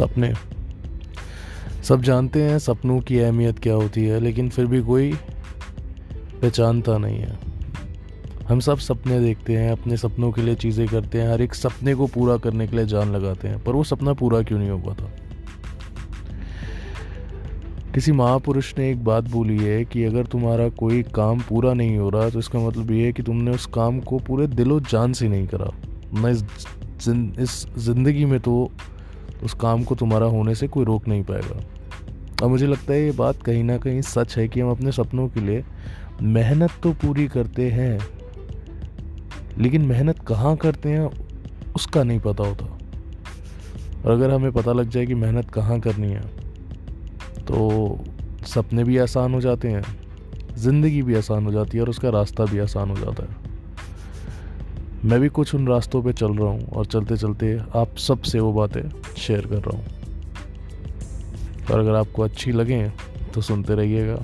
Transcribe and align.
सपने। 0.00 0.32
सब 1.84 2.02
जानते 2.02 2.42
हैं 2.42 2.58
सपनों 2.60 3.00
की 3.00 3.18
अहमियत 3.18 3.58
क्या 3.58 3.74
होती 3.74 4.04
है, 4.04 4.20
लेकिन 4.20 4.48
फिर 4.48 4.66
भी 4.66 4.80
कोई 4.82 5.12
पहचानता 6.42 6.98
नहीं 6.98 7.18
है। 7.18 7.38
हम 8.48 8.60
सब 8.60 8.78
सपने 8.80 9.18
देखते 9.20 9.56
हैं, 9.56 9.70
अपने 9.72 9.96
सपनों 9.96 10.30
के 10.32 10.42
लिए 10.42 10.54
चीज़ें 10.56 10.86
करते 10.88 11.20
हैं, 11.20 11.30
हर 11.32 11.42
एक 11.42 11.54
सपने 11.54 11.94
को 11.94 12.06
पूरा 12.08 12.36
करने 12.38 12.66
के 12.66 12.76
लिए 12.76 12.86
जान 12.86 13.12
लगाते 13.12 13.48
हैं, 13.48 13.62
पर 13.64 13.72
वो 13.72 13.84
सपना 13.84 14.12
पूरा 14.14 14.42
क्यों 14.42 14.58
नहीं 14.58 14.70
हो 14.70 14.78
पाता 14.78 15.10
किसी 17.94 18.12
महापुरुष 18.12 18.72
ने 18.78 18.90
एक 18.90 19.04
बात 19.04 19.24
बोली 19.24 19.56
है 19.58 19.84
कि 19.84 20.04
अगर 20.04 20.26
तुम्हारा 20.26 20.68
कोई 20.78 21.02
काम 21.14 21.40
पूरा 21.40 21.72
नहीं 21.74 21.96
हो 21.98 22.08
रहा 22.10 22.28
तो 22.30 22.38
इसका 22.38 22.58
मतलब 22.58 22.90
ये 22.90 23.06
है 23.06 23.12
कि 23.12 23.22
तुमने 23.22 23.50
उस 23.50 23.66
काम 23.74 23.98
को 24.00 24.18
पूरे 24.18 24.46
दिलो 24.46 24.78
जान 24.80 25.12
से 25.12 25.28
नहीं 25.28 25.46
करा। 25.46 25.70
इस 26.30 26.44
इस 27.40 27.66
ज़िंदगी 27.78 28.24
में 28.24 28.38
तो 28.40 28.54
उस 29.42 29.54
काम 29.60 29.84
को 29.84 29.94
तुम्हारा 29.94 30.26
होने 30.28 30.54
से 30.54 30.68
कोई 30.68 30.84
रोक 30.84 31.08
नहीं 31.08 31.22
पाएगा। 31.24 31.60
और 32.42 32.48
मुझे 32.48 32.66
लगता 32.66 32.92
है 32.92 33.04
ये 33.04 33.12
बात 33.12 33.42
कहीं 33.42 33.62
ना 33.64 33.76
कहीं 33.78 34.00
सच 34.02 34.36
है 34.38 34.46
कि 34.48 34.60
हम 34.60 34.70
अपने 34.70 34.92
सपनों 34.92 35.28
के 35.28 35.40
लिए 35.40 35.64
मेहनत 36.24 36.70
तो 36.82 36.92
पूरी 36.96 37.26
करते 37.28 37.70
हैं, 37.70 37.98
लेकिन 39.58 39.82
मेहनत 39.82 40.18
कहाँ 40.28 40.56
करते 40.56 40.88
हैं 40.88 41.10
उसका 41.74 42.02
नहीं 42.02 42.20
पता 42.20 42.44
होता। 42.44 42.64
और 44.00 44.10
अगर 44.10 44.30
हमें 44.30 44.52
पता 44.52 44.72
लग 44.72 44.88
जाए 44.88 45.06
कि 45.06 45.14
मेहनत 45.16 45.50
कहाँ 45.50 45.78
करनी 45.80 46.10
है 46.10 46.22
तो 47.42 47.98
सपने 48.46 48.84
भी 48.84 48.96
आसान 48.98 49.34
हो 49.34 49.40
जाते 49.40 49.68
हैं, 49.68 49.82
ज़िंदगी 50.56 51.02
भी 51.02 51.14
आसान 51.14 51.46
हो 51.46 51.52
जाती 51.52 51.76
है 51.76 51.82
और 51.82 51.90
उसका 51.90 52.10
रास्ता 52.10 52.44
भी 52.44 52.58
आसान 52.58 52.90
हो 52.90 52.96
जाता 52.96 53.22
है। 53.22 53.49
मैं 55.04 55.20
भी 55.20 55.28
कुछ 55.28 55.54
उन 55.54 55.68
रास्तों 55.68 56.02
पे 56.02 56.12
चल 56.12 56.34
रहा 56.34 56.48
हूँ 56.48 56.68
और 56.68 56.86
चलते 56.86 57.16
चलते 57.16 57.58
आप 57.76 57.96
सबसे 57.96 58.40
वो 58.40 58.52
बातें 58.52 58.82
शेयर 59.18 59.46
कर 59.46 59.56
रहा 59.56 59.76
हूँ। 59.76 59.84
और 61.72 61.78
अगर 61.78 61.94
आपको 61.94 62.22
अच्छी 62.22 62.52
लगे 62.52 62.88
तो 63.34 63.40
सुनते 63.40 63.74
रहिएगा। 63.74 64.14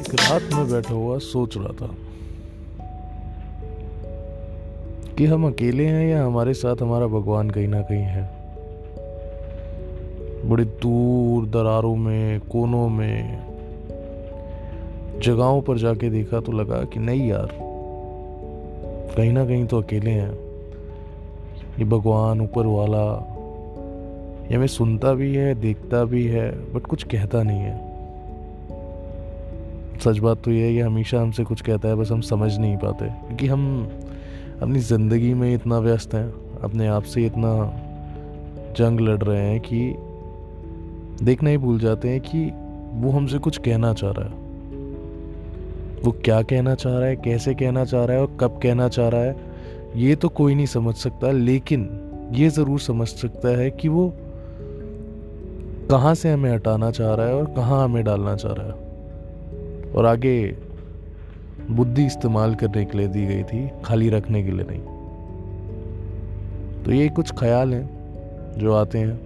एक 0.00 0.14
रात 0.14 0.42
में 0.54 0.70
बैठा 0.70 0.94
हुआ 0.94 1.18
सोच 1.18 1.56
रहा 1.56 1.72
था 1.72 1.94
कि 5.14 5.26
हम 5.26 5.46
अकेले 5.46 5.86
हैं 5.86 6.08
या 6.08 6.26
हमारे 6.26 6.54
साथ 6.54 6.76
हमारा 6.82 7.06
भगवान 7.06 7.50
कहीं 7.50 7.68
ना 7.68 7.82
कहीं 7.82 8.02
है। 8.02 8.41
बड़ी 10.44 10.64
दूर 10.64 11.46
दरारों 11.46 11.94
में, 11.96 12.40
कोनों 12.40 12.88
में, 12.88 13.38
जगहों 15.22 15.60
पर 15.62 15.78
जाके 15.78 16.10
देखा 16.10 16.40
तो 16.40 16.52
लगा 16.52 16.82
कि 16.84 17.00
नहीं 17.00 17.28
यार, 17.28 17.48
कहीं 19.16 19.32
ना 19.32 19.44
कहीं 19.44 19.66
तो 19.66 19.80
अकेले 19.82 20.10
हैं। 20.10 20.32
ये 21.78 21.84
भगवान 21.84 22.40
ऊपर 22.40 22.66
वाला, 22.66 23.04
ये 24.50 24.56
हमें 24.56 24.66
सुनता 24.66 25.12
भी 25.14 25.34
है, 25.34 25.54
देखता 25.54 26.04
भी 26.04 26.26
है 26.26 26.50
बट 26.74 26.86
कुछ 26.86 27.02
कहता 27.04 27.42
नहीं 27.42 27.60
है। 27.60 27.80
सच 30.00 30.18
बात 30.18 30.42
तो 30.44 30.50
ये 30.50 30.66
है 30.66 30.72
कि 30.72 30.80
हमेशा 30.80 31.20
हमसे 31.20 31.44
कुछ 31.44 31.60
कहता 31.60 31.88
है, 31.88 31.94
बस 31.94 32.10
हम 32.10 32.20
समझ 32.20 32.56
नहीं 32.58 32.76
पाते, 32.76 33.04
क्योंकि 33.26 33.46
हम 33.46 33.90
अपनी 34.62 34.78
ज़िंदगी 34.78 35.34
में 35.34 35.54
इतना 35.54 35.78
व्यस्त 35.78 36.14
हैं, 36.14 36.28
अपने 36.62 36.86
आप 36.86 37.02
से 37.02 37.26
इतना 37.26 37.52
जंग 38.76 39.00
लड़ 39.00 39.22
रहे 39.22 39.40
हैं 39.40 39.60
कि 39.60 39.94
देखना 41.22 41.50
ही 41.50 41.58
भूल 41.58 41.78
जाते 41.78 42.08
हैं 42.08 42.20
कि 42.20 42.44
वो 42.94 43.10
हमसे 43.10 43.38
कुछ 43.38 43.58
कहना 43.58 43.92
चाह 43.92 44.10
रहा 44.10 44.24
है। 44.24 44.40
वो 46.02 46.10
क्या 46.24 46.40
कहना 46.42 46.74
चाह 46.74 46.92
रहा 46.92 47.08
है, 47.08 47.16
कैसे 47.16 47.54
कहना 47.54 47.84
चाह 47.84 48.04
रहा 48.04 48.16
है 48.16 48.22
और 48.22 48.36
कब 48.40 48.58
कहना 48.62 48.88
चाह 48.88 49.08
रहा 49.08 49.20
है, 49.20 49.36
ये 49.96 50.14
तो 50.16 50.28
कोई 50.30 50.54
नहीं 50.54 50.66
समझ 50.66 50.94
सकता। 50.94 51.30
लेकिन 51.30 51.88
ये 52.34 52.48
ज़रूर 52.48 52.80
समझ 52.80 53.08
सकता 53.08 53.48
है 53.58 53.70
कि 53.70 53.88
वो 53.88 54.12
कहाँ 55.90 56.14
से 56.14 56.30
हमें 56.30 56.50
हटाना 56.52 56.90
चाह 56.90 57.14
रहा 57.14 57.26
है 57.26 57.34
और 57.34 57.44
कहाँ 57.56 57.84
हमें 57.84 58.02
डालना 58.04 58.34
चाह 58.36 58.52
रहा 58.52 58.66
है। 58.66 59.92
और 59.92 60.06
आगे 60.06 60.56
बुद्धि 61.70 62.06
इस्तेमाल 62.06 62.54
करने 62.54 62.84
के 62.84 62.98
लिए 62.98 63.08
दी 63.08 63.26
गई 63.26 63.42
थी, 63.42 63.68
खाली 63.84 64.08
रखने 64.08 64.42
के 64.42 64.50
लिए 64.50 64.66
नहीं। 64.70 64.80
तो 66.84 66.92
ये 66.92 67.08
कुछ 67.08 67.32
ख्याल 67.32 67.74
हैं 67.74 68.56
जो 68.58 68.72
आते 68.74 68.98
हैं 68.98 69.20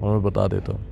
और 0.00 0.12
मैं 0.12 0.22
बता 0.22 0.46
देता 0.48 0.72
हूँ। 0.72 0.84